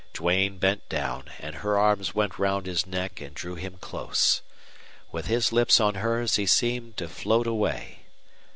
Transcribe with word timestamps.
Duane 0.13 0.57
bent 0.57 0.89
down, 0.89 1.29
and 1.37 1.57
her 1.57 1.77
arms 1.77 2.15
went 2.15 2.39
round 2.39 2.65
his 2.65 2.87
neck 2.87 3.21
and 3.21 3.35
drew 3.35 3.53
him 3.53 3.77
close. 3.77 4.41
With 5.11 5.27
his 5.27 5.51
lips 5.51 5.79
on 5.79 5.93
hers 5.93 6.37
he 6.37 6.47
seemed 6.47 6.97
to 6.97 7.07
float 7.07 7.45
away. 7.45 7.99